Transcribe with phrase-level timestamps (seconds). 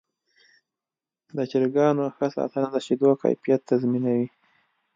[1.35, 4.27] د چرګانو ښه ساتنه د شیدو کیفیت تضمینوي.